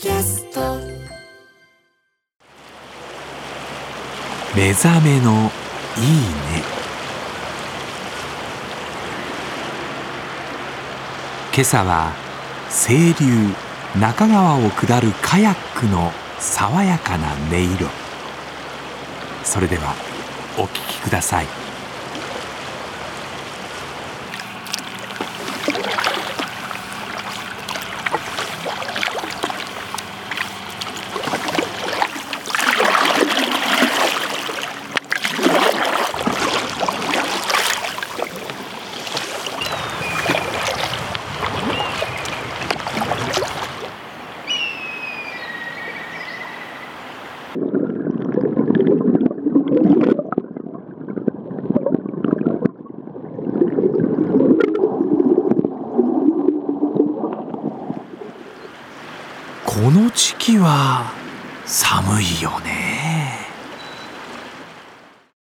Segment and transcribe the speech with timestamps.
[0.00, 0.78] キャスト。
[4.56, 5.50] 目覚めの
[5.98, 6.62] いいね。
[11.52, 12.14] 今朝は
[12.70, 13.54] 清流
[14.00, 17.86] 中川を下るカヤックの爽やかな音色。
[19.44, 19.94] それでは
[20.56, 21.46] お聴きください。
[59.66, 61.12] この時期は
[61.66, 63.29] 寒いよね。